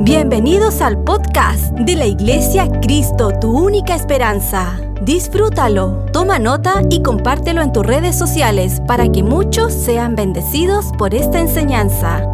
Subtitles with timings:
[0.00, 4.76] Bienvenidos al podcast de la Iglesia Cristo, tu única esperanza.
[5.02, 11.14] Disfrútalo, toma nota y compártelo en tus redes sociales para que muchos sean bendecidos por
[11.14, 12.26] esta enseñanza.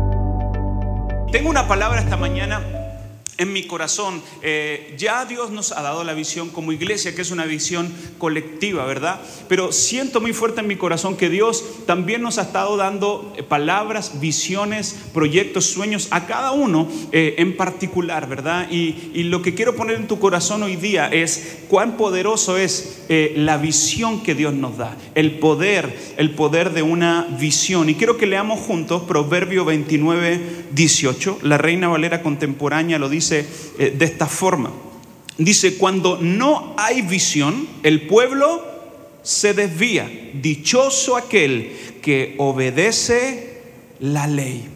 [1.31, 2.63] Tengo una palabra esta mañana
[3.41, 4.23] en mi corazón.
[4.43, 8.85] Eh, ya Dios nos ha dado la visión como iglesia, que es una visión colectiva,
[8.85, 9.21] ¿verdad?
[9.49, 13.43] Pero siento muy fuerte en mi corazón que Dios también nos ha estado dando eh,
[13.43, 18.69] palabras, visiones, proyectos, sueños a cada uno eh, en particular, ¿verdad?
[18.71, 22.99] Y, y, lo que quiero poner en tu corazón hoy día es cuán poderoso es
[23.09, 27.89] la visión que Dios nos da, el poder, el poder de una visión.
[27.89, 30.41] Y quiero que leamos juntos Proverbio 29,
[30.73, 31.39] 18.
[31.43, 34.73] La Reina Valera contemporánea lo dice eh, de esta forma.
[35.39, 38.63] Dice, cuando no hay visión, el pueblo
[39.23, 40.11] se desvía.
[40.35, 41.73] Dichoso aquel
[42.03, 43.63] que obedece
[44.01, 44.69] la ley.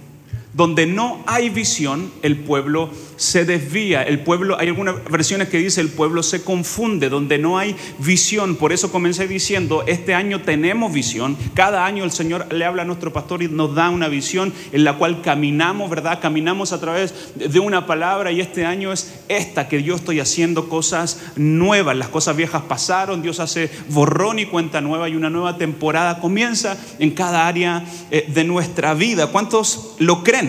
[0.54, 4.02] Donde no hay visión, el pueblo se desvía.
[4.02, 8.56] El pueblo, hay algunas versiones que dice el pueblo se confunde, donde no hay visión.
[8.56, 11.36] Por eso comencé diciendo, este año tenemos visión.
[11.54, 14.84] Cada año el Señor le habla a nuestro pastor y nos da una visión en
[14.84, 16.20] la cual caminamos, ¿verdad?
[16.20, 20.68] Caminamos a través de una palabra y este año es esta, que yo estoy haciendo
[20.68, 21.96] cosas nuevas.
[21.96, 26.76] Las cosas viejas pasaron, Dios hace borrón y cuenta nueva y una nueva temporada comienza
[26.98, 29.28] en cada área eh, de nuestra vida.
[29.28, 30.43] ¿Cuántos lo creen?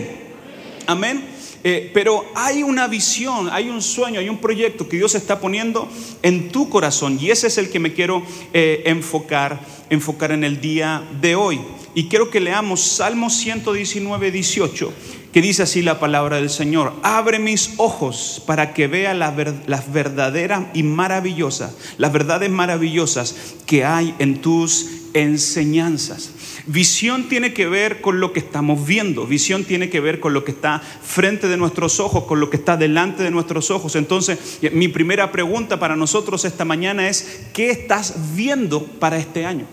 [0.87, 1.25] Amén.
[1.67, 5.89] Eh, pero hay una visión, hay un sueño, hay un proyecto que Dios está poniendo
[6.21, 8.21] en tu corazón y ese es el que me quiero
[8.53, 11.59] eh, enfocar, enfocar en el día de hoy.
[11.95, 14.93] Y quiero que leamos Salmo 119, 18,
[15.33, 16.93] que dice así la palabra del Señor.
[17.01, 24.13] Abre mis ojos para que vea las verdaderas y maravillosas, las verdades maravillosas que hay
[24.19, 26.34] en tus enseñanzas.
[26.67, 30.43] Visión tiene que ver con lo que estamos viendo, visión tiene que ver con lo
[30.43, 33.95] que está frente de nuestros ojos, con lo que está delante de nuestros ojos.
[33.95, 39.45] Entonces, eh, mi primera pregunta para nosotros esta mañana es, ¿qué estás viendo para este
[39.45, 39.67] año?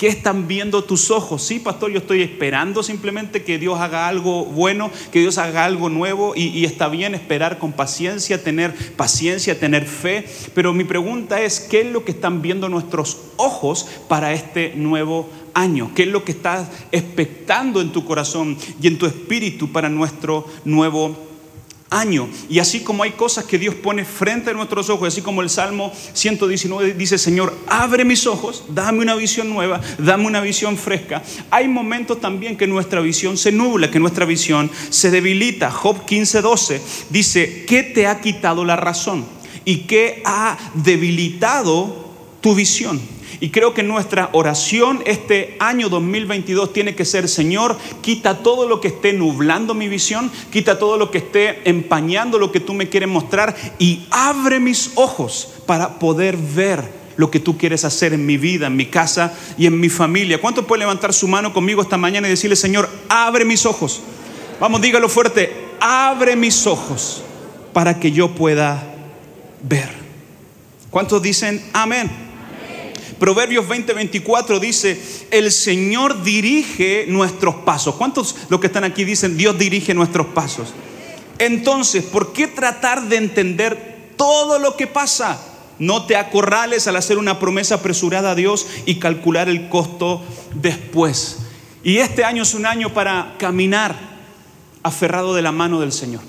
[0.00, 1.42] ¿Qué están viendo tus ojos?
[1.42, 5.90] Sí, pastor, yo estoy esperando simplemente que Dios haga algo bueno, que Dios haga algo
[5.90, 10.24] nuevo y, está bien esperar con paciencia, tener paciencia, tener fe.
[10.54, 15.28] Pero mi pregunta es, ¿qué es lo que están viendo nuestros ojos para este nuevo
[15.54, 15.92] año?
[15.94, 20.46] ¿Qué es lo que estás expectando en tu corazón y en tu espíritu para nuestro
[20.64, 21.30] nuevo
[21.90, 22.28] año.
[22.48, 25.50] Y así como hay cosas que Dios pone frente a nuestros ojos, así como el
[25.50, 31.22] Salmo 119 dice, Señor, abre mis ojos, dame una visión nueva, dame una visión fresca.
[31.50, 35.70] Hay momentos también que nuestra visión se nubla, que nuestra visión se debilita.
[35.70, 36.80] Job 15:12
[37.10, 39.24] dice, ¿qué te ha quitado la razón?
[39.64, 42.08] ¿Y qué ha debilitado
[42.40, 43.00] tu visión?
[43.40, 48.82] Y creo que nuestra oración este año 2022 tiene que ser, Señor, quita todo lo
[48.82, 52.90] que esté nublando mi visión, quita todo lo que esté empañando lo que tú me
[52.90, 58.26] quieres mostrar y abre mis ojos para poder ver lo que tú quieres hacer en
[58.26, 60.38] mi vida, en mi casa y en mi familia.
[60.38, 64.02] ¿Cuánto puede levantar su mano conmigo esta mañana y decirle, Señor, abre mis ojos?
[64.60, 65.50] Vamos, dígalo fuerte,
[65.80, 67.22] abre mis ojos
[67.72, 68.82] para que yo pueda
[69.62, 69.88] ver.
[70.90, 72.29] ¿Cuántos dicen amén?
[73.20, 74.98] Proverbios 20:24 dice,
[75.30, 77.94] el Señor dirige nuestros pasos.
[77.96, 80.72] ¿Cuántos los que están aquí dicen, Dios dirige nuestros pasos?
[81.38, 85.38] Entonces, ¿por qué tratar de entender todo lo que pasa?
[85.78, 90.22] No te acorrales al hacer una promesa apresurada a Dios y calcular el costo
[90.54, 91.40] después.
[91.84, 93.94] Y este año es un año para caminar
[94.82, 96.22] aferrado de la mano del Señor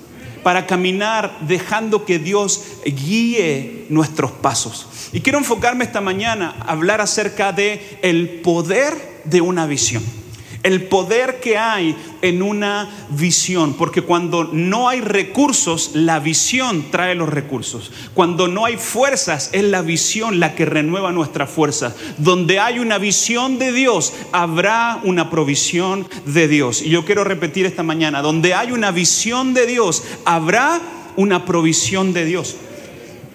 [0.44, 4.88] para caminar dejando que Dios guíe nuestros pasos.
[5.14, 10.21] Y quiero enfocarme esta mañana a hablar acerca de el poder de una visión.
[10.64, 17.16] El poder que hay en una visión, porque cuando no hay recursos, la visión trae
[17.16, 17.92] los recursos.
[18.14, 21.96] Cuando no hay fuerzas, es la visión la que renueva nuestras fuerzas.
[22.20, 26.84] Donde hay una visión de Dios, habrá una provisión de Dios.
[26.84, 30.80] Y yo quiero repetir esta mañana, donde hay una visión de Dios, habrá
[31.16, 32.56] una provisión de Dios.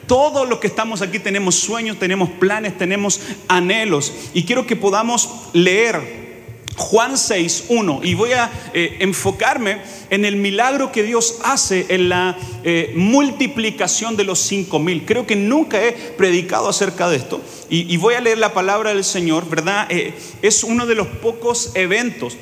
[0.06, 4.12] Todos los que estamos aquí tenemos sueños, tenemos planes, tenemos anhelos.
[4.34, 6.25] Y quiero que podamos leer
[6.76, 8.00] Juan 6, 1.
[8.04, 9.78] Y voy a eh, enfocarme
[10.10, 15.04] en el milagro que Dios hace en la eh, multiplicación de los cinco mil.
[15.04, 17.40] Creo que nunca he predicado acerca de esto.
[17.68, 19.86] Y, voy a leer la palabra del Señor, ¿verdad?
[19.90, 22.36] Eh, es uno de los pocos eventos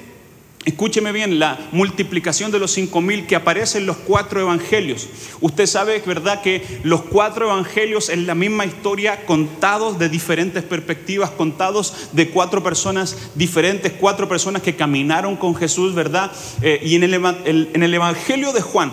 [0.65, 5.09] Escúcheme bien, la multiplicación de los cinco mil que aparece en los cuatro evangelios.
[5.43, 11.31] Usted sabe, ¿verdad?, que los cuatro evangelios es la misma historia contados de diferentes perspectivas,
[11.31, 16.33] contados de cuatro personas diferentes, cuatro personas que caminaron con Jesús, ¿verdad?
[16.63, 18.91] Eh, y en el, en el evangelio de Juan,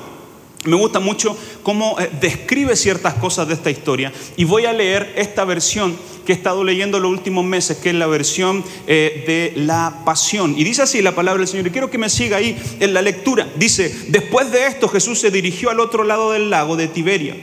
[0.66, 5.12] me gusta mucho cómo eh, describe ciertas cosas de esta historia y voy a leer
[5.16, 9.24] esta versión que he estado leyendo los últimos meses, que es la versión eh,
[9.56, 10.54] de la pasión.
[10.56, 13.02] Y dice así la palabra del Señor, y quiero que me siga ahí en la
[13.02, 13.50] lectura.
[13.56, 17.36] Dice, después de esto Jesús se dirigió al otro lado del lago de Tiberia,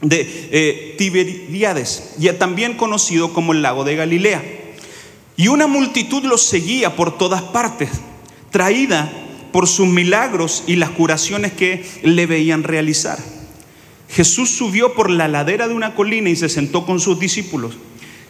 [0.00, 4.42] de eh, Tiberiades, ya también conocido como el lago de Galilea.
[5.36, 7.90] Y una multitud los seguía por todas partes,
[8.50, 9.23] traída
[9.54, 13.20] por sus milagros y las curaciones que le veían realizar.
[14.08, 17.76] Jesús subió por la ladera de una colina y se sentó con sus discípulos.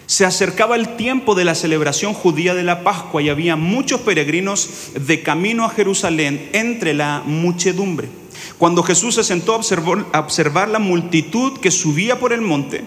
[0.05, 4.69] Se acercaba el tiempo de la celebración judía de la Pascua y había muchos peregrinos
[5.00, 8.11] de camino a Jerusalén entre la muchedumbre.
[8.59, 12.85] Cuando Jesús se sentó a observar la multitud que subía por el monte,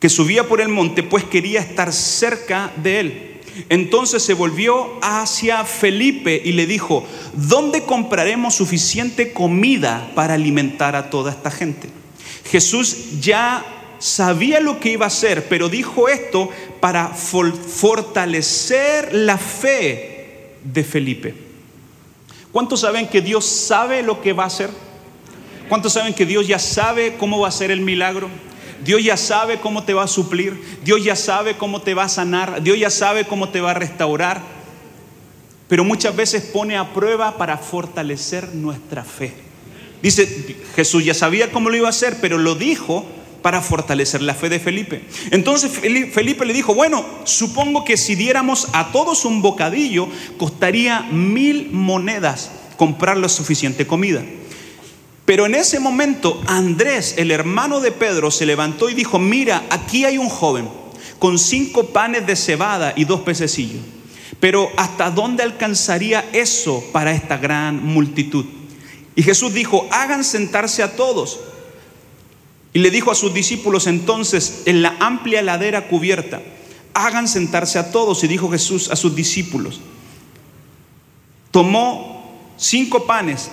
[0.00, 3.35] que subía por el monte, pues quería estar cerca de él.
[3.68, 7.04] Entonces se volvió hacia Felipe y le dijo,
[7.34, 11.88] ¿dónde compraremos suficiente comida para alimentar a toda esta gente?
[12.44, 13.64] Jesús ya
[13.98, 16.50] sabía lo que iba a hacer, pero dijo esto
[16.80, 21.34] para fortalecer la fe de Felipe.
[22.52, 24.70] ¿Cuántos saben que Dios sabe lo que va a hacer?
[25.68, 28.28] ¿Cuántos saben que Dios ya sabe cómo va a ser el milagro?
[28.86, 32.08] Dios ya sabe cómo te va a suplir, Dios ya sabe cómo te va a
[32.08, 34.40] sanar, Dios ya sabe cómo te va a restaurar,
[35.68, 39.34] pero muchas veces pone a prueba para fortalecer nuestra fe.
[40.00, 43.04] Dice, Jesús ya sabía cómo lo iba a hacer, pero lo dijo
[43.42, 45.02] para fortalecer la fe de Felipe.
[45.30, 51.70] Entonces Felipe le dijo, bueno, supongo que si diéramos a todos un bocadillo, costaría mil
[51.72, 54.24] monedas comprar la suficiente comida.
[55.26, 60.04] Pero en ese momento Andrés, el hermano de Pedro, se levantó y dijo, mira, aquí
[60.04, 60.68] hay un joven
[61.18, 63.82] con cinco panes de cebada y dos pececillos.
[64.38, 68.44] Pero ¿hasta dónde alcanzaría eso para esta gran multitud?
[69.16, 71.40] Y Jesús dijo, hagan sentarse a todos.
[72.72, 76.40] Y le dijo a sus discípulos entonces, en la amplia ladera cubierta,
[76.94, 78.22] hagan sentarse a todos.
[78.22, 79.80] Y dijo Jesús a sus discípulos,
[81.50, 83.50] tomó cinco panes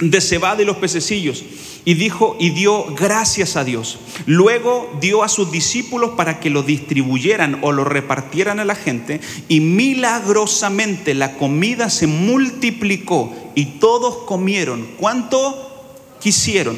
[0.00, 1.44] de cebada y los pececillos
[1.86, 3.98] y dijo y dio gracias a Dios.
[4.26, 9.20] Luego dio a sus discípulos para que lo distribuyeran o lo repartieran a la gente
[9.48, 16.76] y milagrosamente la comida se multiplicó y todos comieron cuanto quisieron.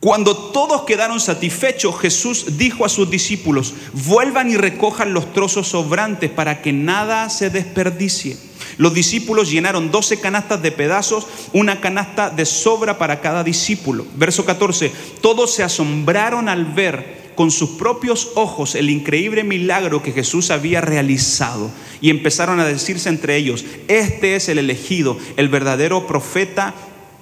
[0.00, 6.30] Cuando todos quedaron satisfechos, Jesús dijo a sus discípulos, vuelvan y recojan los trozos sobrantes
[6.30, 8.49] para que nada se desperdicie.
[8.80, 14.06] Los discípulos llenaron 12 canastas de pedazos, una canasta de sobra para cada discípulo.
[14.16, 14.90] Verso 14,
[15.20, 20.80] todos se asombraron al ver con sus propios ojos el increíble milagro que Jesús había
[20.80, 26.72] realizado y empezaron a decirse entre ellos, este es el elegido, el verdadero profeta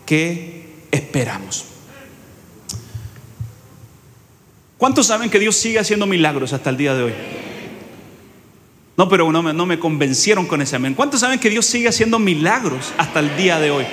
[0.07, 0.63] que
[0.93, 1.65] esperamos.
[4.77, 7.15] ¿Cuántos saben que Dios sigue haciendo milagros hasta el día de hoy?
[8.99, 10.95] No, pero no me, convencieron con ese amén.
[10.95, 13.85] ¿Cuántos saben que Dios sigue haciendo milagros hasta el día de hoy?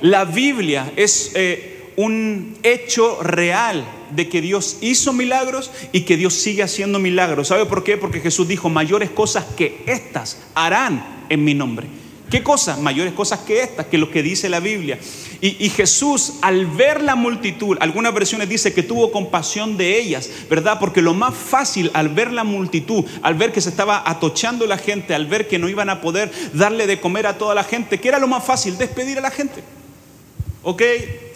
[0.00, 6.32] La Biblia es eh, un hecho real de que Dios hizo milagros y que Dios
[6.32, 7.48] sigue haciendo milagros.
[7.48, 7.98] ¿Sabe por qué?
[7.98, 11.86] Porque Jesús dijo, mayores cosas que estas harán en mi nombre.
[12.30, 12.80] ¿Qué cosas?
[12.80, 14.98] Mayores cosas que estas, que lo que dice la Biblia.
[15.40, 20.78] Y, Jesús, al ver la multitud, algunas versiones dice que tuvo compasión de ellas, ¿verdad?
[20.80, 24.78] Porque lo más fácil al ver la multitud, al ver que se estaba atochando la
[24.78, 28.00] gente, al ver que no iban a poder darle de comer a toda la gente,
[28.00, 28.76] ¿qué era lo más fácil?
[28.76, 29.62] Despedir a la gente.
[30.62, 30.82] Ok,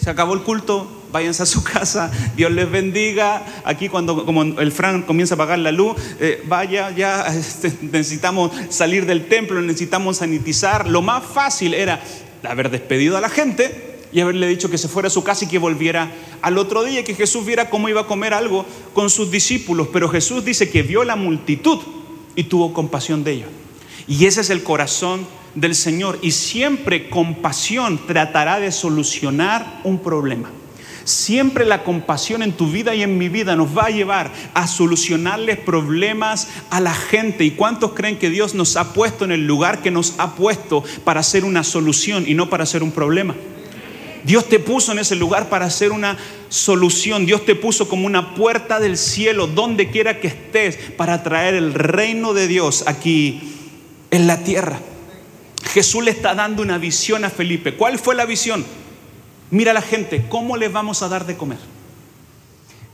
[0.00, 3.44] se acabó el culto, váyanse a su casa, Dios les bendiga.
[3.64, 8.52] Aquí cuando como el Fran comienza a apagar la luz, eh, vaya, ya este, necesitamos
[8.68, 10.88] salir del templo, necesitamos sanitizar.
[10.88, 12.00] Lo más fácil era
[12.48, 15.48] haber despedido a la gente y haberle dicho que se fuera a su casa y
[15.48, 16.10] que volviera
[16.42, 19.88] al otro día, que Jesús viera cómo iba a comer algo con sus discípulos.
[19.92, 21.78] Pero Jesús dice que vio la multitud
[22.34, 23.48] y tuvo compasión de ellos.
[24.08, 26.18] Y ese es el corazón del Señor.
[26.22, 30.50] Y siempre compasión tratará de solucionar un problema.
[31.04, 34.66] Siempre la compasión en tu vida y en mi vida nos va a llevar a
[34.66, 37.44] solucionarles problemas a la gente.
[37.44, 40.84] ¿Y cuántos creen que Dios nos ha puesto en el lugar que nos ha puesto
[41.04, 43.34] para hacer una solución y no para hacer un problema?
[44.24, 47.26] Dios te puso en ese lugar para hacer una solución.
[47.26, 51.74] Dios te puso como una puerta del cielo, donde quiera que estés, para traer el
[51.74, 53.40] reino de Dios aquí
[54.10, 54.78] en la tierra.
[55.72, 57.74] Jesús le está dando una visión a Felipe.
[57.74, 58.64] ¿Cuál fue la visión?
[59.50, 61.58] Mira a la gente, ¿cómo le vamos a dar de comer?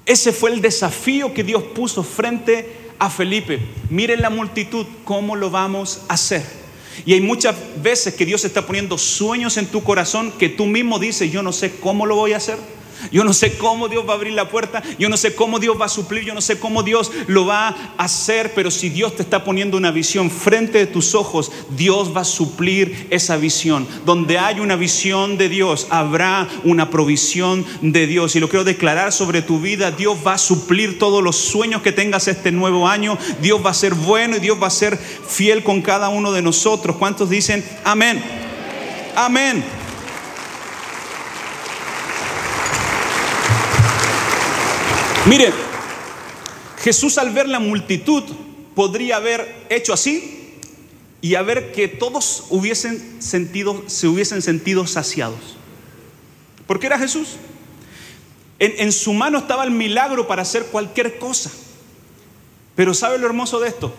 [0.07, 3.61] Ese fue el desafío que Dios puso frente a Felipe.
[3.91, 6.45] Miren la multitud, ¿cómo lo vamos a hacer?
[7.05, 10.99] Y hay muchas veces que Dios está poniendo sueños en tu corazón que tú mismo
[10.99, 12.57] dices, yo no sé cómo lo voy a hacer.
[13.11, 15.81] Yo no sé cómo Dios va a abrir la puerta, yo no sé cómo Dios
[15.81, 19.17] va a suplir, yo no sé cómo Dios lo va a hacer, pero si Dios
[19.17, 23.87] te está poniendo una visión frente de tus ojos, Dios va a suplir esa visión.
[24.05, 28.37] Donde hay una visión de Dios, habrá una provisión de Dios.
[28.37, 31.93] Y lo quiero declarar sobre tu vida, Dios va a suplir todos los sueños que
[31.93, 35.63] tengas este nuevo año, Dios va a ser bueno y Dios va a ser fiel
[35.63, 36.97] con cada uno de nosotros.
[36.97, 38.23] ¿Cuántos dicen amén?
[39.15, 39.76] Amén.
[45.27, 45.53] Mire,
[46.79, 48.23] Jesús al ver la multitud
[48.77, 50.61] podría haber hecho así
[51.21, 55.57] y haber que todos hubiesen sentido, se hubiesen sentido saciados.
[56.69, 57.39] Porque era Jesús.
[58.61, 61.51] En, en su mano estaba el milagro para hacer cualquier cosa.
[62.77, 63.93] Pero ¿sabe lo hermoso de esto?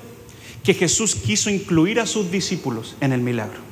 [0.63, 3.66] Que Jesús quiso incluir a sus discípulos en el milagro.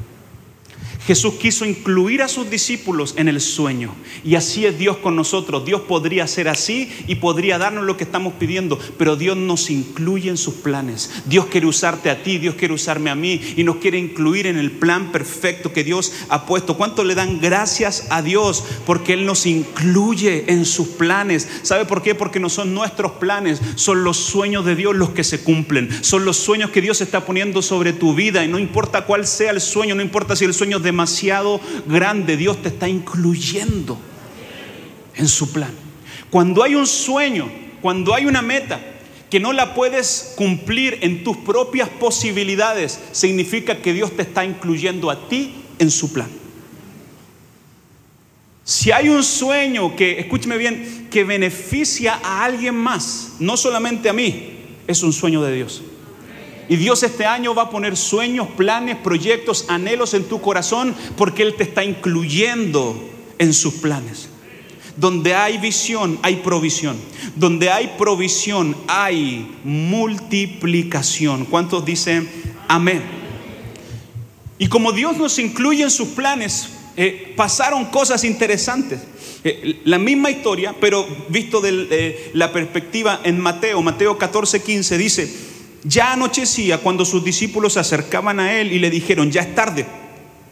[1.06, 3.94] Jesús quiso incluir a sus discípulos en el sueño.
[4.24, 5.64] Y así es Dios con nosotros.
[5.64, 10.30] Dios podría ser así y podría darnos lo que estamos pidiendo, pero Dios nos incluye
[10.30, 11.12] en sus planes.
[11.26, 14.58] Dios quiere usarte a ti, Dios quiere usarme a mí y nos quiere incluir en
[14.58, 16.76] el plan perfecto que Dios ha puesto.
[16.76, 21.48] ¿Cuánto le dan gracias a Dios porque Él nos incluye en sus planes?
[21.62, 22.16] ¿Sabe por qué?
[22.16, 25.90] Porque no son nuestros planes, son los sueños de Dios los que se cumplen.
[26.02, 29.52] Son los sueños que Dios está poniendo sobre tu vida y no importa cuál sea
[29.52, 34.00] el sueño, no importa si el sueño es de demasiado grande, Dios te está incluyendo
[35.14, 35.72] en su plan.
[36.30, 38.80] Cuando hay un sueño, cuando hay una meta
[39.30, 45.12] que no la puedes cumplir en tus propias posibilidades, significa que Dios te está incluyendo
[45.12, 46.30] a ti en su plan.
[48.64, 54.14] Si hay un sueño que, escúcheme bien, que beneficia a alguien más, no solamente a
[54.14, 54.54] mí,
[54.88, 55.82] es un sueño de Dios.
[56.68, 61.44] Y Dios este año va a poner sueños, planes, proyectos, anhelos en tu corazón porque
[61.44, 63.00] Él te está incluyendo
[63.38, 64.30] en sus planes.
[64.98, 66.98] Donde hay visión, hay provisión.
[67.36, 71.46] Donde hay provisión, hay multiplicación.
[71.46, 72.30] ¿Cuántos dicen
[72.68, 73.04] amén?
[74.58, 79.02] Y como Dios nos incluye en sus planes, eh, pasaron cosas interesantes.
[79.44, 84.98] Eh, la misma historia, pero visto de eh, la perspectiva en Mateo, Mateo 14, 15,
[84.98, 85.55] dice,
[85.86, 89.86] ya anochecía cuando sus discípulos se acercaban a él y le dijeron, ya es tarde.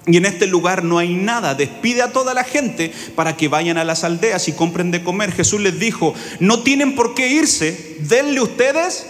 [0.05, 1.55] Y en este lugar no hay nada.
[1.55, 5.31] Despide a toda la gente para que vayan a las aldeas y compren de comer.
[5.31, 9.07] Jesús les dijo, no tienen por qué irse, denle ustedes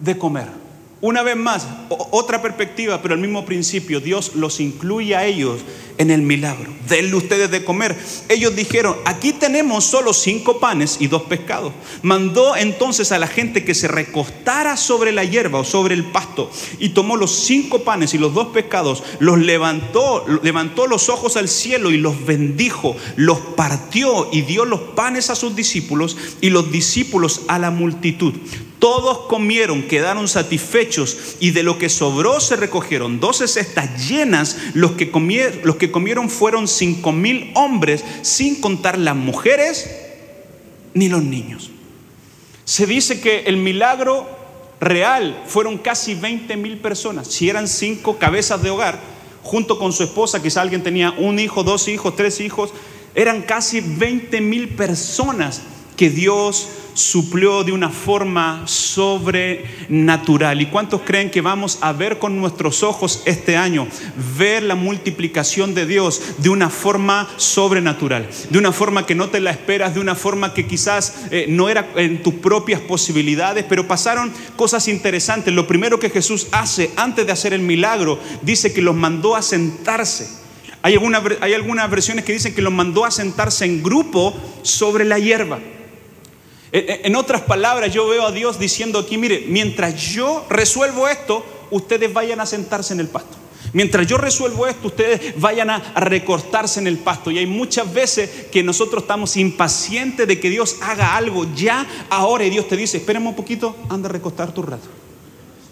[0.00, 0.63] de comer.
[1.04, 4.00] Una vez más, otra perspectiva, pero el mismo principio.
[4.00, 5.60] Dios los incluye a ellos
[5.98, 6.72] en el milagro.
[6.88, 7.94] Denle ustedes de comer.
[8.30, 11.74] Ellos dijeron, aquí tenemos solo cinco panes y dos pescados.
[12.00, 16.50] Mandó entonces a la gente que se recostara sobre la hierba o sobre el pasto
[16.78, 21.48] y tomó los cinco panes y los dos pescados, los levantó, levantó los ojos al
[21.48, 26.72] cielo y los bendijo, los partió y dio los panes a sus discípulos y los
[26.72, 28.32] discípulos a la multitud.
[28.84, 34.58] Todos comieron, quedaron satisfechos y de lo que sobró se recogieron doce cestas llenas.
[34.74, 39.88] Los que, comieron, los que comieron fueron cinco mil hombres, sin contar las mujeres
[40.92, 41.70] ni los niños.
[42.66, 44.28] Se dice que el milagro
[44.80, 47.28] real fueron casi 20 mil personas.
[47.28, 49.00] Si eran cinco cabezas de hogar,
[49.42, 52.74] junto con su esposa, quizá alguien tenía un hijo, dos hijos, tres hijos,
[53.14, 55.62] eran casi 20 mil personas
[55.96, 60.62] que Dios suplió de una forma sobrenatural.
[60.62, 63.86] ¿Y cuántos creen que vamos a ver con nuestros ojos este año,
[64.38, 69.40] ver la multiplicación de Dios de una forma sobrenatural, de una forma que no te
[69.40, 73.88] la esperas, de una forma que quizás eh, no era en tus propias posibilidades, pero
[73.88, 75.52] pasaron cosas interesantes.
[75.52, 79.42] Lo primero que Jesús hace antes de hacer el milagro, dice que los mandó a
[79.42, 80.44] sentarse.
[80.82, 80.96] Hay,
[81.40, 85.58] hay algunas versiones que dicen que los mandó a sentarse en grupo sobre la hierba.
[86.76, 92.12] En otras palabras, yo veo a Dios diciendo aquí, mire, mientras yo resuelvo esto, ustedes
[92.12, 93.36] vayan a sentarse en el pasto.
[93.72, 97.30] Mientras yo resuelvo esto, ustedes vayan a, recortarse en el pasto.
[97.30, 102.44] Y hay muchas veces que nosotros estamos impacientes de que Dios haga algo ya, ahora.
[102.44, 104.88] Y Dios te dice, espérame un poquito, anda a recostar tu rato.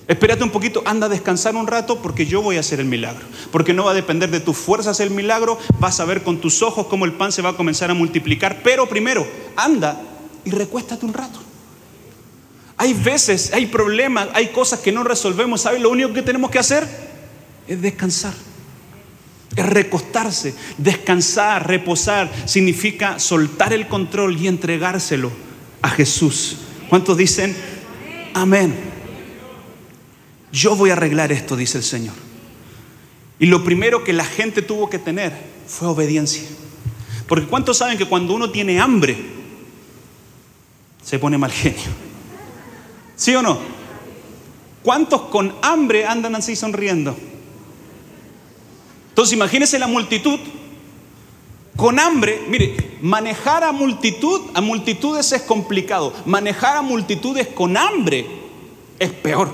[0.06, 3.24] Espérate un poquito, anda a descansar un rato porque yo voy a hacer el milagro.
[3.50, 6.62] Porque no va a depender de tus fuerzas el milagro, vas a ver con tus
[6.62, 8.60] ojos cómo el pan se va a comenzar a multiplicar.
[8.62, 10.00] Pero primero, anda
[10.44, 11.40] y recuéstate un rato.
[12.76, 15.60] Hay veces, hay problemas, hay cosas que no resolvemos.
[15.60, 15.80] ¿Sabes?
[15.80, 16.86] Lo único que tenemos que hacer
[17.68, 18.34] es descansar.
[19.54, 22.30] Es recostarse, descansar, reposar.
[22.46, 25.30] Significa soltar el control y entregárselo
[25.82, 26.56] a Jesús.
[26.88, 27.54] ¿Cuántos dicen?
[28.34, 28.74] Amén.
[30.52, 32.14] Yo voy a arreglar esto, dice el Señor.
[33.38, 35.32] Y lo primero que la gente tuvo que tener
[35.66, 36.42] fue obediencia.
[37.26, 39.16] Porque ¿cuántos saben que cuando uno tiene hambre,
[41.02, 41.90] se pone mal genio?
[43.16, 43.58] ¿Sí o no?
[44.82, 47.16] ¿Cuántos con hambre andan así sonriendo?
[49.10, 50.40] Entonces imagínense la multitud
[51.76, 56.12] con hambre, mire, manejar a multitud, a multitudes es complicado.
[56.26, 58.26] Manejar a multitudes con hambre
[58.98, 59.50] es peor.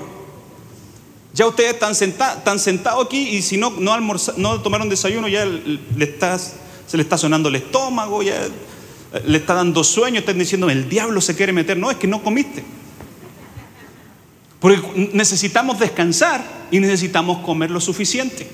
[1.33, 3.97] Ya ustedes están, sentados aquí y si no, no,
[4.37, 6.17] no tomaron desayuno, ya le
[6.87, 8.47] se le está sonando el estómago, ya
[9.25, 11.77] le está dando sueño, están diciendo, el diablo se quiere meter.
[11.77, 12.63] No, es que no comiste.
[14.59, 18.47] Porque necesitamos descansar y necesitamos comer lo suficiente.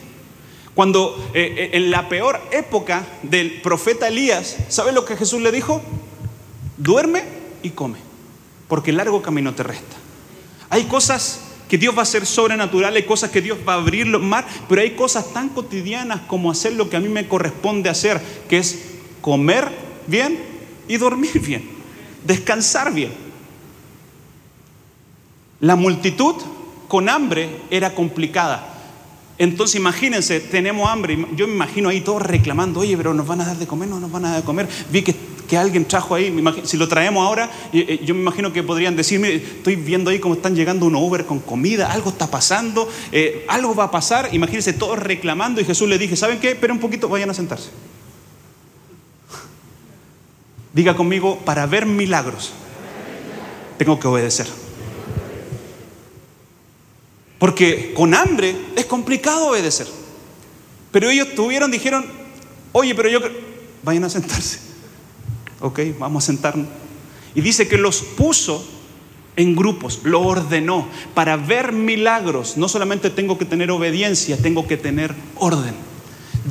[0.75, 5.51] Cuando eh, eh, en la peor época del profeta Elías, ¿sabe lo que Jesús le
[5.51, 5.81] dijo?
[6.77, 7.23] Duerme
[7.63, 7.97] y come,
[8.67, 9.95] porque largo camino te resta.
[10.69, 14.05] Hay cosas que Dios va a hacer sobrenatural, hay cosas que Dios va a abrir
[14.05, 17.89] los mar, pero hay cosas tan cotidianas como hacer lo que a mí me corresponde
[17.89, 18.79] hacer, que es
[19.21, 20.37] comer bien
[20.87, 21.63] y dormir bien,
[22.25, 23.11] descansar bien.
[25.59, 26.35] La multitud
[26.87, 28.71] con hambre era complicada.
[29.37, 33.45] Entonces imagínense, tenemos hambre, yo me imagino ahí todos reclamando, oye, pero nos van a
[33.45, 34.67] dar de comer, no nos van a dar de comer.
[34.91, 35.13] Vi que,
[35.45, 36.33] que alguien trajo ahí,
[36.63, 40.35] si lo traemos ahora, eh, yo me imagino que podrían decirme, estoy viendo ahí cómo
[40.35, 44.71] están llegando un Uber con comida, algo está pasando, eh, algo va a pasar, imagínense
[44.71, 46.51] todos reclamando y Jesús le dije, ¿saben qué?
[46.51, 47.71] Esperen un poquito, vayan a sentarse.
[50.75, 52.51] Diga conmigo, para ver milagros,
[53.77, 54.45] tengo que obedecer.
[57.39, 59.87] Porque con hambre es complicado obedecer.
[60.91, 62.05] Pero ellos tuvieron, dijeron,
[62.73, 63.19] oye, pero yo...
[63.83, 64.59] Vayan a sentarse.
[65.61, 66.67] Ok, vamos a sentarnos.
[67.35, 68.67] Y dice que los puso
[69.37, 70.87] en grupos, lo ordenó.
[71.13, 75.75] Para ver milagros, no solamente tengo que tener obediencia, tengo que tener orden.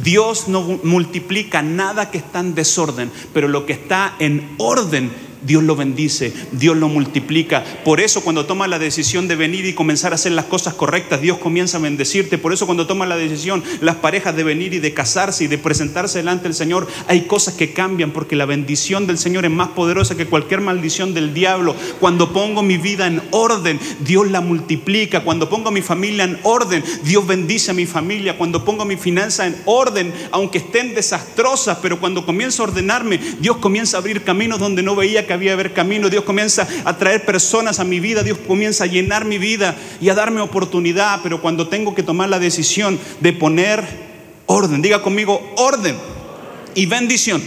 [0.02, 5.10] Dios no multiplica nada que está en desorden, pero lo que está en orden
[5.44, 7.64] Dios lo bendice, Dios lo multiplica.
[7.84, 11.20] Por eso cuando tomas la decisión de venir y comenzar a hacer las cosas correctas,
[11.20, 12.38] Dios comienza a bendecirte.
[12.38, 15.58] Por eso cuando tomas la decisión, las parejas de venir y de casarse y de
[15.58, 19.68] presentarse delante del Señor, hay cosas que cambian porque la bendición del Señor es más
[19.68, 21.76] poderosa que cualquier maldición del diablo.
[22.00, 25.24] Cuando pongo mi vida en orden, Dios la multiplica.
[25.24, 28.38] Cuando pongo mi familia en orden, Dios bendice a mi familia.
[28.38, 33.58] Cuando pongo mi finanza en orden, aunque estén desastrosas, pero cuando comienzo a ordenarme, Dios
[33.58, 36.08] comienza a abrir caminos donde no veía que había haber camino.
[36.08, 40.08] Dios comienza a traer personas a mi vida, Dios comienza a llenar mi vida y
[40.08, 43.84] a darme oportunidad, pero cuando tengo que tomar la decisión de poner
[44.46, 45.96] orden, diga conmigo orden
[46.74, 47.42] y bendición,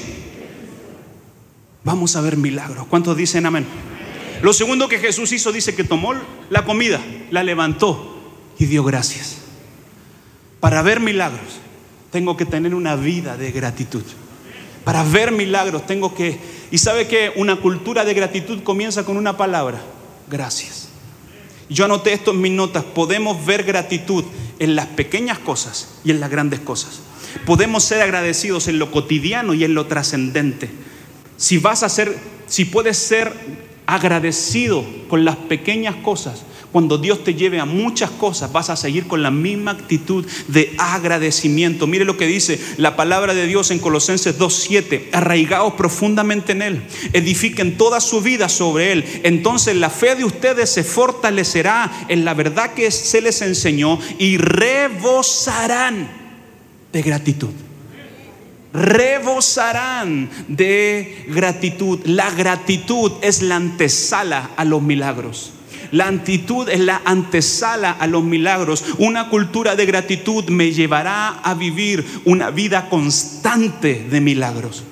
[1.83, 2.87] vamos a ver milagros.
[2.87, 3.65] ¿Cuántos dicen amén?
[4.41, 6.13] Lo segundo que Jesús hizo dice que tomó
[6.49, 8.17] la comida, la levantó
[8.59, 9.37] y dio gracias.
[10.59, 11.59] Para ver milagros
[12.11, 14.03] tengo que tener una vida de gratitud.
[14.87, 16.39] Para ver milagros tengo que...
[16.71, 19.81] Y sabe que una cultura de gratitud comienza con una palabra,
[20.31, 20.87] gracias.
[21.69, 24.23] Yo anoté esto en mis notas, podemos ver gratitud
[24.59, 27.01] en las pequeñas cosas y en las grandes cosas.
[27.45, 30.69] Podemos ser agradecidos en lo cotidiano y en lo trascendente.
[31.35, 33.33] Si vas a ser, si puedes ser
[33.87, 39.07] agradecido con las pequeñas cosas, cuando Dios te lleve a muchas cosas, vas a seguir
[39.07, 41.87] con la misma actitud de agradecimiento.
[41.87, 45.09] Mire lo que dice la palabra de Dios en Colosenses 2.7.
[45.13, 46.83] Arraigaos profundamente en Él.
[47.13, 49.05] Edifiquen toda su vida sobre Él.
[49.23, 54.37] Entonces la fe de ustedes se fortalecerá en la verdad que se les enseñó y
[54.37, 56.09] rebosarán
[56.91, 57.49] de gratitud
[58.73, 61.99] rebosarán de gratitud.
[62.05, 65.56] La gratitud es la antesala a los milagros.
[65.91, 68.83] La actitud es la antesala a los milagros.
[68.97, 74.83] Una cultura de gratitud me llevará a vivir una vida constante de milagros.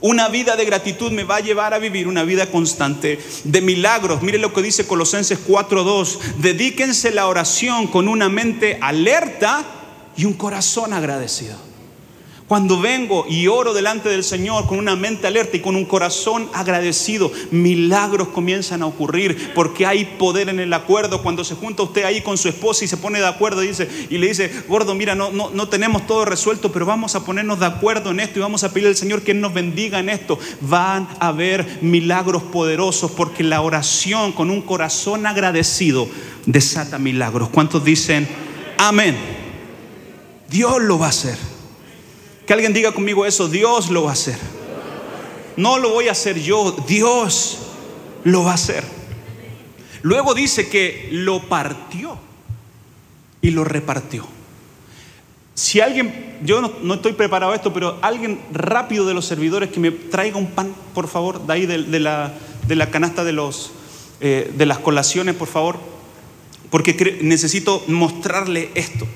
[0.00, 4.20] Una vida de gratitud me va a llevar a vivir una vida constante de milagros.
[4.20, 6.18] Mire lo que dice Colosenses 4:2.
[6.38, 9.64] Dedíquense la oración con una mente alerta
[10.16, 11.71] y un corazón agradecido.
[12.52, 16.50] Cuando vengo y oro delante del Señor con una mente alerta y con un corazón
[16.52, 21.22] agradecido, milagros comienzan a ocurrir porque hay poder en el acuerdo.
[21.22, 23.88] Cuando se junta usted ahí con su esposa y se pone de acuerdo y, dice,
[24.10, 27.58] y le dice, gordo, mira, no, no, no tenemos todo resuelto, pero vamos a ponernos
[27.58, 30.38] de acuerdo en esto y vamos a pedirle al Señor que nos bendiga en esto.
[30.60, 36.06] Van a haber milagros poderosos porque la oración con un corazón agradecido
[36.44, 37.48] desata milagros.
[37.48, 38.28] ¿Cuántos dicen
[38.76, 39.16] amén?
[40.50, 41.51] Dios lo va a hacer.
[42.46, 44.38] Que alguien diga conmigo eso, Dios lo va a hacer.
[45.56, 47.58] No lo voy a hacer yo, Dios
[48.24, 48.84] lo va a hacer.
[50.02, 52.18] Luego dice que lo partió
[53.40, 54.26] y lo repartió.
[55.54, 59.80] Si alguien, yo no, estoy preparado a esto, pero alguien rápido de los servidores que
[59.80, 62.34] me traiga un pan, por favor, de ahí de, la,
[62.66, 63.72] de la, canasta de, los,
[64.20, 65.78] eh, de las colaciones, por favor,
[66.70, 69.06] porque necesito mostrarle esto.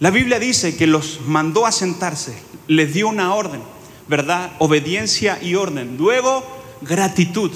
[0.00, 3.62] La Biblia dice que los mandó a sentarse, les dio una orden,
[4.08, 4.52] ¿verdad?
[4.58, 5.96] Obediencia y orden.
[5.96, 6.44] Luego,
[6.82, 7.50] gratitud.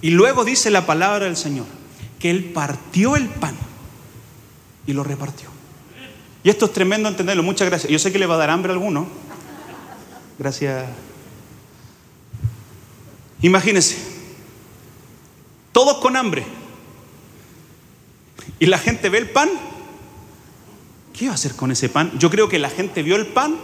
[0.00, 1.66] Y luego dice la palabra del Señor,
[2.18, 3.56] que Él partió el pan
[4.86, 5.48] y lo repartió.
[6.42, 7.42] Y esto es tremendo entenderlo.
[7.42, 7.90] Muchas gracias.
[7.90, 9.08] Yo sé que le va a dar hambre a alguno.
[10.38, 10.84] Gracias.
[13.40, 13.96] Imagínense,
[15.72, 16.44] todos con hambre.
[18.58, 19.48] Y la gente ve el pan.
[21.16, 22.10] ¿Qué va a hacer con ese pan?
[22.18, 23.54] Yo creo que la gente vio el pan,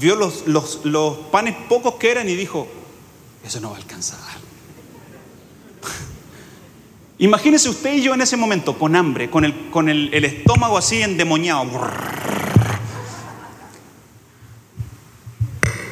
[0.00, 2.66] vio los, los panes pocos que eran y dijo,
[3.44, 4.18] eso no va a alcanzar.
[7.18, 11.02] Imagínese usted y yo en ese momento, con hambre, con el, con el, estómago así
[11.02, 11.66] endemoniado.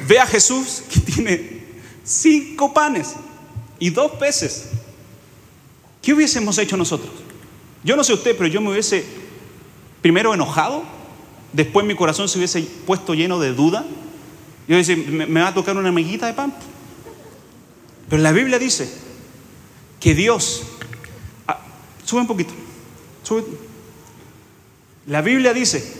[0.09, 1.61] Ve a Jesús que tiene
[2.03, 3.17] cinco panes
[3.79, 4.71] y dos peces.
[6.01, 7.13] ¿Qué hubiésemos hecho nosotros?
[7.85, 9.05] Yo no sé usted, pero yo me hubiese
[10.01, 11.02] primero enojado,
[11.53, 13.85] después mi corazón se hubiese puesto lleno de duda.
[14.69, 16.55] Yo decía, ¿me, va a tocar una amiguita de pan?
[18.09, 18.93] Pero la Biblia dice
[20.01, 20.63] que Dios
[22.05, 22.53] Sube un poquito.
[25.07, 25.95] La Biblia dice,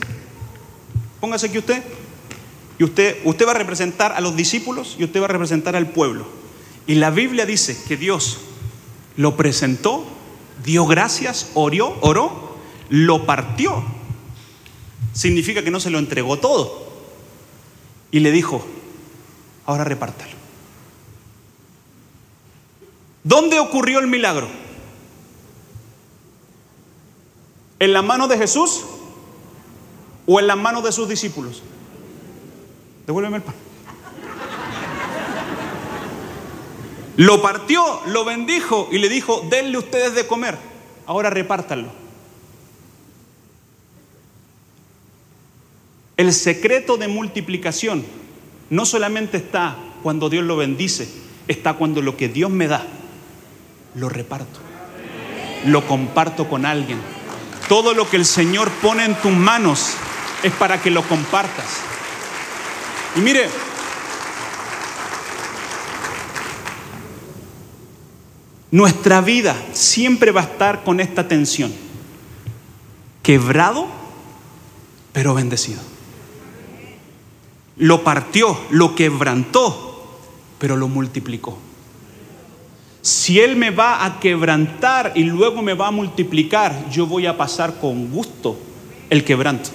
[1.19, 1.81] póngase aquí usted,
[2.77, 5.89] y usted, usted va a representar a los discípulos y usted va a representar al
[5.89, 6.27] pueblo.
[6.85, 8.39] Y la Biblia dice que Dios
[9.15, 10.05] lo presentó,
[10.63, 12.57] dio gracias, oró, oró,
[12.89, 13.83] lo partió.
[15.13, 16.91] Significa que no se lo entregó todo.
[18.11, 18.65] Y le dijo,
[19.65, 20.33] ahora repártalo.
[23.23, 24.47] ¿Dónde ocurrió el milagro?
[27.79, 28.81] ¿En la mano de Jesús
[30.25, 31.63] o en la mano de sus discípulos?
[33.05, 33.55] Devuélveme el pan.
[37.15, 40.57] Lo partió, lo bendijo y le dijo, denle ustedes de comer,
[41.05, 42.02] ahora repártanlo.
[46.17, 48.05] El secreto de multiplicación
[48.69, 51.07] no solamente está cuando Dios lo bendice,
[51.47, 52.85] está cuando lo que Dios me da,
[53.95, 54.59] lo reparto,
[55.65, 56.99] lo comparto con alguien
[57.67, 59.93] todo lo que el Señor pone en tus manos
[60.43, 61.65] es para que lo compartas.
[63.15, 63.49] Y mire,
[68.71, 71.73] nuestra vida siempre va a estar con esta tensión.
[73.21, 73.87] Quebrado,
[75.13, 75.79] pero bendecido.
[77.77, 80.19] Lo partió, lo quebrantó,
[80.59, 81.57] pero lo multiplicó.
[83.01, 87.35] Si Él me va a quebrantar y luego me va a multiplicar, yo voy a
[87.35, 88.57] pasar con gusto
[89.09, 89.71] el quebranto.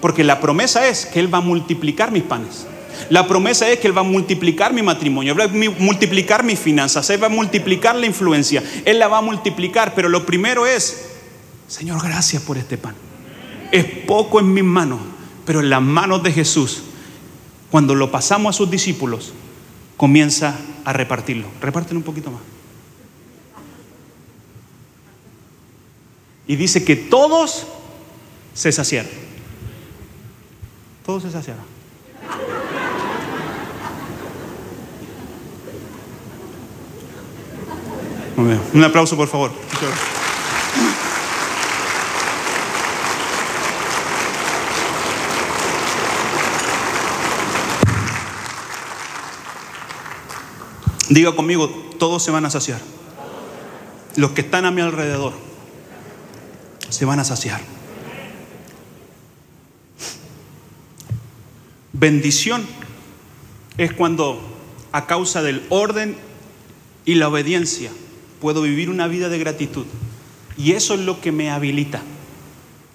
[0.00, 2.66] Porque la promesa es que Él va a multiplicar mis panes.
[3.10, 7.08] La promesa es que Él va a multiplicar mi matrimonio, va a multiplicar mis finanzas,
[7.10, 9.94] Él va a multiplicar la influencia, Él la va a multiplicar.
[9.94, 11.08] Pero lo primero es,
[11.66, 12.94] Señor, gracias por este pan.
[13.72, 15.00] Es poco en mis manos,
[15.46, 16.82] pero en las manos de Jesús,
[17.70, 19.32] cuando lo pasamos a sus discípulos,
[19.96, 21.46] comienza a repartirlo.
[21.60, 22.42] Reparten un poquito más.
[26.48, 27.66] Y dice que todos
[28.54, 29.10] se saciaron.
[31.04, 31.64] Todos se saciaron.
[38.74, 39.52] Un aplauso, por favor.
[51.08, 52.80] Diga conmigo, todos se van a saciar.
[54.16, 55.34] Los que están a mi alrededor
[56.88, 57.60] se van a saciar.
[61.92, 62.66] Bendición
[63.78, 64.40] es cuando
[64.92, 66.16] a causa del orden
[67.04, 67.90] y la obediencia
[68.40, 69.86] puedo vivir una vida de gratitud.
[70.56, 72.02] Y eso es lo que me habilita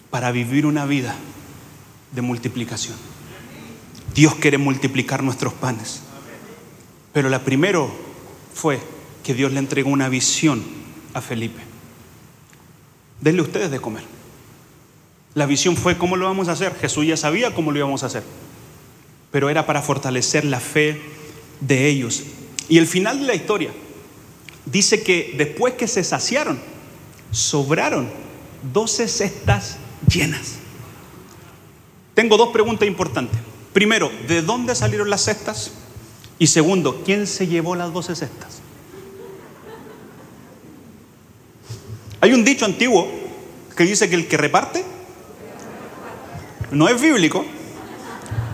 [0.09, 1.15] para vivir una vida
[2.11, 2.95] de multiplicación.
[4.13, 6.01] Dios quiere multiplicar nuestros panes.
[7.13, 7.91] Pero la primero
[8.53, 8.79] fue
[9.23, 10.63] que Dios le entregó una visión
[11.13, 11.61] a Felipe.
[13.19, 14.03] Denle ustedes de comer.
[15.33, 16.75] La visión fue cómo lo vamos a hacer.
[16.75, 18.23] Jesús ya sabía cómo lo íbamos a hacer.
[19.31, 21.01] Pero era para fortalecer la fe
[21.61, 22.23] de ellos.
[22.67, 23.71] Y el final de la historia
[24.65, 26.59] dice que después que se saciaron,
[27.31, 28.09] sobraron
[28.73, 30.55] 12 cestas llenas.
[32.13, 33.39] Tengo dos preguntas importantes.
[33.73, 35.71] Primero, ¿de dónde salieron las cestas?
[36.41, 38.61] Y segundo, ¿quién se llevó las doce cestas?
[42.19, 43.07] Hay un dicho antiguo
[43.77, 44.83] que dice que el que reparte,
[46.71, 47.45] No es bíblico,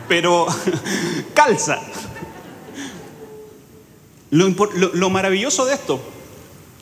[0.10, 0.48] pero
[1.34, 1.80] calza.
[4.32, 6.02] Lo, maravilloso de esto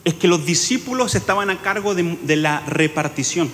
[0.05, 3.51] es que los discípulos estaban a cargo de, la repartición,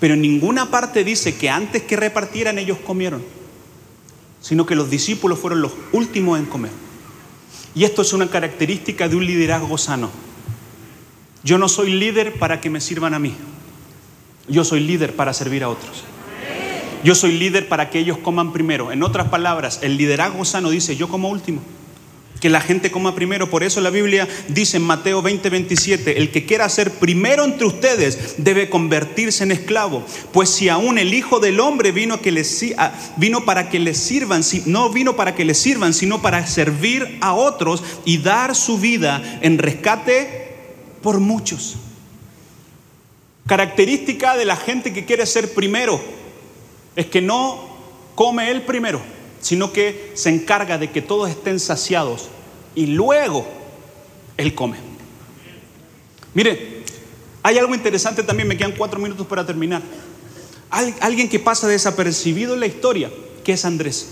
[0.00, 3.22] pero ninguna parte dice que antes que repartieran ellos comieron,
[4.40, 6.83] sino que los discípulos fueron los últimos en comer.
[7.74, 10.10] Y esto es una característica de un liderazgo sano.
[11.42, 13.34] Yo no soy líder para que me sirvan a mí.
[14.48, 16.04] Yo soy líder para servir a otros.
[17.02, 18.92] Yo soy líder para que ellos coman primero.
[18.92, 21.60] En otras palabras, el liderazgo sano dice, yo como último.
[22.44, 23.48] Que la gente coma primero.
[23.48, 27.66] Por eso la Biblia dice en Mateo 20, 27, el que quiera ser primero entre
[27.66, 30.04] ustedes debe convertirse en esclavo.
[30.30, 32.62] Pues si aún el Hijo del Hombre vino, que les,
[33.16, 37.32] vino para que les sirvan, no vino para que les sirvan, sino para servir a
[37.32, 40.54] otros y dar su vida en rescate
[41.00, 41.76] por muchos.
[43.46, 45.98] Característica de la gente que quiere ser primero
[46.94, 47.70] es que no
[48.14, 49.00] come él primero,
[49.40, 52.28] sino que se encarga de que todos estén saciados
[52.74, 53.46] y luego
[54.36, 54.76] él come.
[56.34, 56.82] Mire,
[57.42, 59.82] hay algo interesante también, me quedan cuatro minutos para terminar.
[60.70, 63.10] alguien que pasa desapercibido en la historia,
[63.44, 64.08] que es Andrés.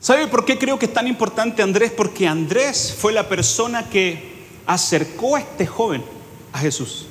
[0.00, 1.90] ¿Sabe por qué creo que es tan importante Andrés?
[1.90, 4.34] Porque Andrés fue la persona que
[4.66, 6.02] acercó a este joven
[6.52, 7.06] a Jesús.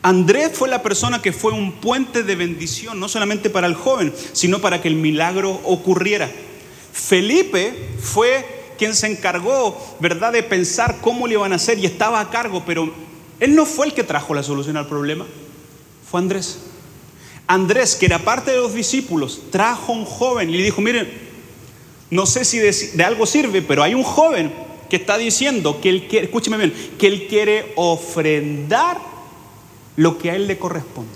[0.00, 4.12] Andrés fue la persona que fue un puente de bendición, no solamente para el joven,
[4.32, 6.30] sino para que el milagro ocurriera.
[6.92, 12.20] Felipe fue quien se encargó, ¿verdad?, de pensar cómo le iban a hacer y estaba
[12.20, 12.92] a cargo, pero
[13.40, 15.26] él no fue el que trajo la solución al problema,
[16.10, 16.58] fue Andrés.
[17.46, 21.10] Andrés, que era parte de los discípulos, trajo un joven y le dijo, miren,
[22.10, 24.52] no sé si de, de algo sirve, pero hay un joven
[24.90, 28.98] que está diciendo que él quiere, escúcheme bien, que él quiere ofrendar
[29.96, 31.10] lo que a él le corresponde.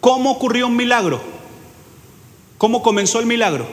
[0.00, 1.20] ¿Cómo ocurrió un milagro?
[2.58, 3.66] ¿Cómo comenzó el milagro?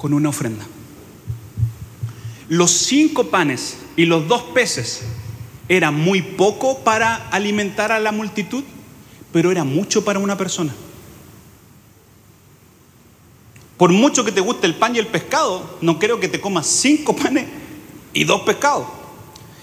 [0.00, 0.64] Con una ofrenda.
[2.48, 5.02] Los cinco panes y los dos peces
[5.68, 8.64] era muy poco para alimentar a la multitud,
[9.30, 10.74] pero era mucho para una persona.
[13.76, 16.66] Por mucho que te guste el pan y el pescado, no creo que te comas
[16.66, 17.46] cinco panes
[18.14, 18.86] y dos pescados.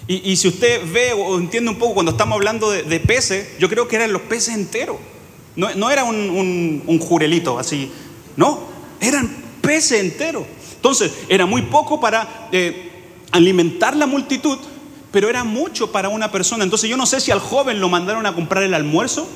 [0.10, 3.88] Y, si usted ve o entiende un poco cuando estamos hablando de, peces, yo creo
[3.88, 4.97] que eran los peces enteros.
[5.58, 7.91] No, era un, jurelito así,
[8.36, 8.67] no,
[9.02, 10.45] eran peces enteros.
[10.75, 12.89] Entonces, era muy poco para eh,
[13.32, 14.58] alimentar la multitud,
[15.12, 16.63] pero era mucho para una persona.
[16.63, 19.27] Entonces, yo no sé si al joven lo mandaron a comprar el almuerzo.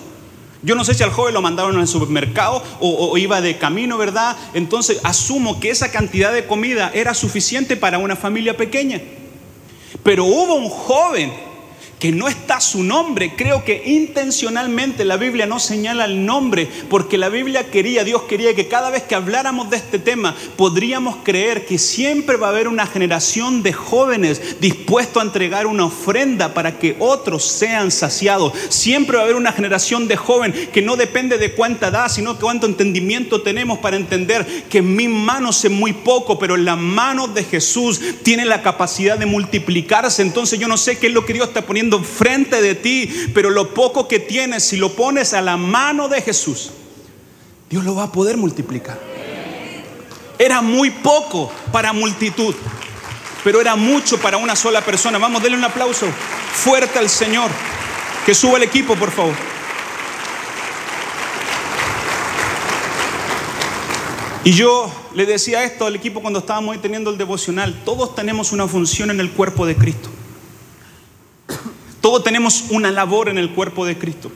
[0.63, 4.37] Yo no sé si al joven lo mandaron al supermercado o, iba de camino, ¿verdad?
[4.53, 9.01] Entonces asumo que esa cantidad de comida era suficiente para una familia pequeña.
[10.03, 11.33] Pero hubo un joven
[12.01, 13.35] que no está su nombre.
[13.35, 18.55] Creo que intencionalmente la Biblia no señala el nombre, porque la Biblia quería, Dios quería
[18.55, 22.67] que cada vez que habláramos de este tema, podríamos creer que siempre va a haber
[22.67, 28.53] una generación de jóvenes dispuestos a entregar una ofrenda para que otros sean saciados.
[28.69, 32.39] Siempre va a haber una generación de jóvenes que no depende de cuánta edad, sino
[32.39, 36.79] cuánto entendimiento tenemos para entender que en mis manos es muy poco, pero en las
[36.79, 40.23] manos de Jesús tiene la capacidad de multiplicarse.
[40.23, 43.49] Entonces yo no sé qué es lo que Dios está poniendo frente de ti, pero
[43.49, 46.71] lo poco que tienes, si lo pones a la mano de Jesús,
[47.69, 48.99] Dios lo va a poder multiplicar.
[50.39, 52.55] Era muy poco para multitud,
[53.43, 55.17] pero era mucho para una sola persona.
[55.17, 56.07] Vamos, denle un aplauso
[56.53, 57.49] fuerte al Señor.
[58.25, 59.33] Que suba el equipo, por favor.
[64.43, 67.79] Y yo le decía esto al equipo cuando estábamos ahí teniendo el devocional.
[67.85, 70.09] Todos tenemos una función en el cuerpo de Cristo.
[72.01, 74.31] Todos tenemos una labor en el cuerpo de Cristo.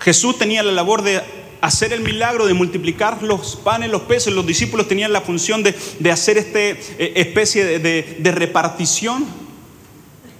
[0.00, 1.22] Jesús tenía la labor de
[1.60, 4.32] hacer el milagro, de multiplicar los panes, los peces.
[4.32, 9.24] Los discípulos tenían la función de, hacer esta eh, especie de, repartición.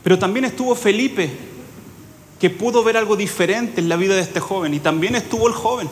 [0.02, 1.30] Pero también estuvo Felipe,
[2.40, 4.74] que pudo ver algo diferente en la vida de este joven.
[4.74, 5.88] Y también estuvo el joven,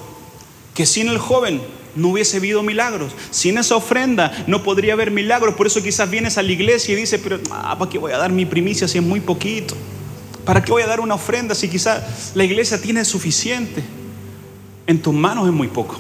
[0.75, 1.61] que sin el joven
[1.95, 3.13] no hubiese habido milagros.
[3.31, 5.55] Sin esa ofrenda no podría haber milagros.
[5.55, 8.19] Por eso quizás vienes a la iglesia y dices, pero ah, ¿para qué voy a
[8.19, 9.77] dar mi primicia si es muy poquito?
[10.51, 13.85] ¿Para qué voy a dar una ofrenda si quizá la iglesia tiene suficiente?
[14.85, 15.97] En tus manos es muy poco.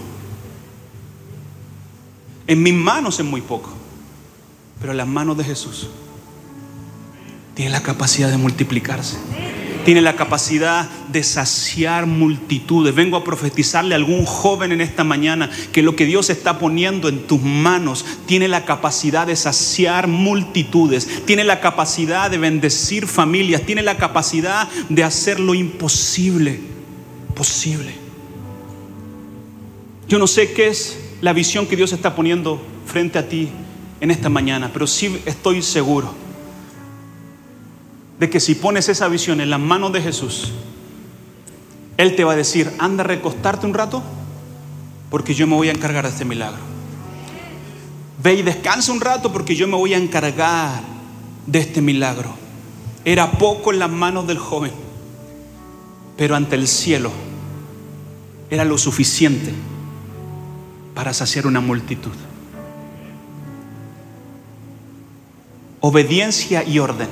[2.48, 3.70] En mis manos es muy poco.
[4.80, 5.86] Pero en las manos de Jesús
[7.54, 9.18] tiene la capacidad de multiplicarse
[9.84, 12.94] tiene la capacidad de saciar multitudes.
[12.94, 17.08] Vengo a profetizarle a algún joven en esta mañana que lo que Dios está poniendo
[17.08, 23.62] en tus manos tiene la capacidad de saciar multitudes, tiene la capacidad de bendecir familias,
[23.62, 26.60] tiene la capacidad de hacer lo imposible
[27.34, 27.94] posible.
[30.08, 33.48] Yo no sé qué es la visión que Dios está poniendo frente a ti
[34.00, 36.29] en esta mañana, pero sí estoy seguro
[38.20, 40.52] de que si pones esa visión en las manos de Jesús,
[41.96, 44.02] Él te va a decir, anda a recostarte un rato,
[45.10, 46.60] porque yo me voy a encargar de este milagro.
[48.22, 50.82] Ve y descansa un rato, porque yo me voy a encargar
[51.46, 52.34] de este milagro.
[53.06, 54.72] Era poco en las manos del joven,
[56.18, 57.10] pero ante el cielo
[58.50, 59.54] era lo suficiente
[60.94, 62.12] para saciar una multitud.
[65.80, 67.08] Obediencia y orden,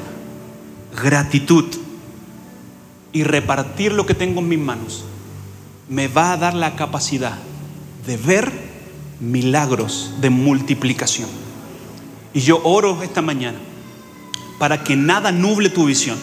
[0.97, 1.65] gratitud
[3.13, 5.05] y repartir lo que tengo en mis manos
[5.89, 7.39] me va a dar la capacidad
[8.07, 8.53] de ver
[9.21, 11.29] milagros de multiplicación.
[12.35, 13.59] Y yo oro esta mañana
[14.59, 16.19] para que nada nuble tu visión,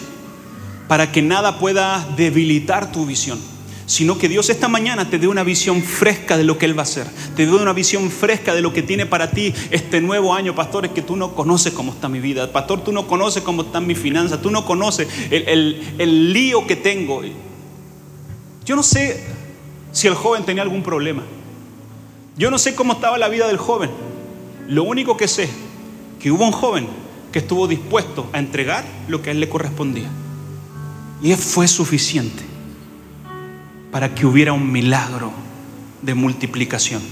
[0.88, 3.55] para que nada pueda debilitar tu visión
[3.86, 6.82] sino que Dios esta mañana te dé una visión fresca de lo que Él va
[6.82, 10.34] a hacer, te dé una visión fresca de lo que tiene para ti este nuevo
[10.34, 13.42] año, pastor, es que tú no conoces cómo está mi vida, pastor, tú no conoces
[13.44, 17.22] cómo están mis finanzas, tú no conoces el, el lío que tengo.
[18.64, 19.24] Yo no sé
[19.92, 21.22] si el joven tenía algún problema,
[22.36, 23.90] yo no sé cómo estaba la vida del joven,
[24.68, 25.48] lo único que sé,
[26.20, 26.88] que hubo un joven
[27.32, 30.08] que estuvo dispuesto a entregar lo que a él le correspondía.
[31.22, 32.55] Y fue suficiente
[33.90, 35.32] para que hubiera un milagro
[36.02, 37.02] de multiplicación.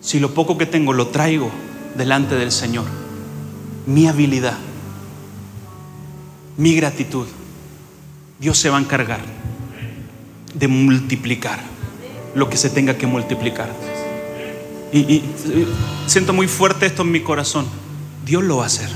[0.00, 1.50] Si lo poco que tengo lo traigo
[1.94, 2.86] delante del Señor,
[3.86, 4.58] mi habilidad,
[6.56, 7.26] mi gratitud,
[8.38, 9.20] Dios se va a encargar
[10.54, 11.60] de multiplicar
[12.34, 13.70] lo que se tenga que multiplicar.
[14.92, 15.22] Y,
[16.06, 17.66] siento muy fuerte esto en mi corazón.
[18.24, 18.88] Dios lo va a hacer.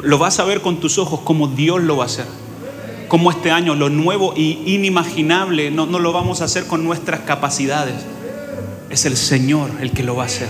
[0.00, 2.41] Lo vas a ver con tus ojos como Dios lo va a hacer
[3.12, 7.20] como este año lo nuevo y inimaginable no, no lo vamos a hacer con nuestras
[7.20, 8.06] capacidades.
[8.88, 10.48] Es el Señor el que lo va a hacer.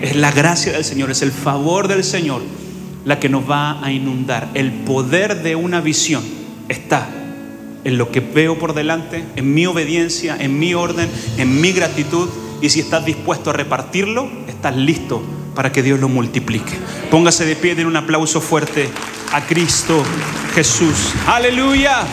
[0.00, 2.40] Es la gracia del Señor, es el favor del Señor
[3.04, 4.48] la que nos va a inundar.
[4.54, 6.22] El poder de una visión
[6.70, 7.06] está
[7.84, 12.30] en lo que veo por delante, en mi obediencia, en mi orden, en mi gratitud.
[12.62, 15.22] Y si estás dispuesto a repartirlo, estás listo
[15.54, 16.72] para que Dios lo multiplique.
[17.10, 18.88] Póngase de pie, den un aplauso fuerte
[19.32, 20.02] a Cristo
[20.54, 21.12] Jesús.
[21.26, 22.04] Aleluya.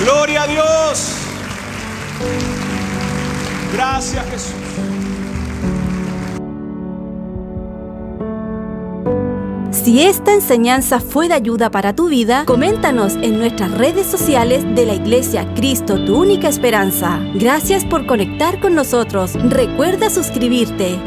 [0.00, 1.12] Gloria a Dios.
[3.72, 4.66] Gracias Jesús.
[9.70, 14.84] Si esta enseñanza fue de ayuda para tu vida, coméntanos en nuestras redes sociales de
[14.84, 17.20] la Iglesia Cristo, tu única esperanza.
[17.34, 19.34] Gracias por conectar con nosotros.
[19.34, 20.98] Recuerda suscribirte.